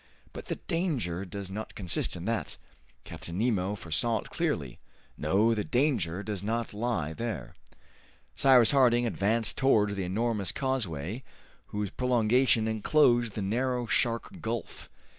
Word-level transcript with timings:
But 0.33 0.47
the 0.47 0.55
danger 0.55 1.25
does 1.25 1.51
not 1.51 1.75
consist 1.75 2.15
in 2.15 2.25
that! 2.25 2.57
Captain 3.03 3.37
Nemo 3.37 3.75
foresaw 3.75 4.17
it 4.21 4.31
clearly! 4.31 4.79
No, 5.15 5.53
the 5.53 5.63
danger 5.63 6.23
does 6.23 6.41
not 6.41 6.73
lie 6.73 7.13
there!" 7.13 7.53
Cyrus 8.35 8.71
Harding 8.71 9.05
advanced 9.05 9.59
towards 9.59 9.93
the 9.93 10.03
enormous 10.03 10.51
causeway 10.51 11.21
whose 11.67 11.91
prolongation 11.91 12.67
enclosed 12.67 13.33
the 13.35 13.43
narrow 13.43 13.85
Shark 13.85 14.41
Gulf. 14.41 14.89